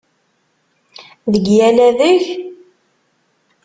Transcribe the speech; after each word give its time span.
Deg 1.31 1.45
yal 1.57 1.77
adeg? 1.87 2.23